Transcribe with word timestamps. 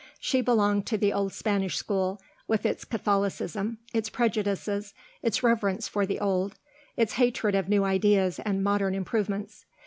She 0.19 0.41
belonged 0.41 0.87
to 0.87 0.97
the 0.97 1.13
old 1.13 1.31
Spanish 1.31 1.77
school, 1.77 2.19
with 2.47 2.65
its 2.65 2.85
Catholicism, 2.85 3.77
its 3.93 4.09
prejudices, 4.09 4.95
its 5.21 5.43
reverence 5.43 5.87
for 5.87 6.07
the 6.07 6.19
old, 6.19 6.55
its 6.97 7.13
hatred 7.21 7.53
of 7.53 7.69
new 7.69 7.83
ideas 7.83 8.39
and 8.39 8.63
modern 8.63 8.95
improvements. 8.95 9.65